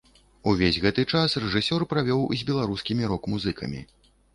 Увесь 0.51 0.79
гэты 0.85 1.05
час 1.11 1.37
рэжысёр 1.45 1.87
правёў 1.95 2.27
з 2.43 2.51
беларускімі 2.51 3.03
рок-музыкамі. 3.17 3.91